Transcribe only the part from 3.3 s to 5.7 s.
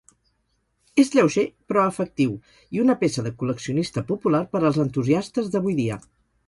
col·leccionista popular per als entusiastes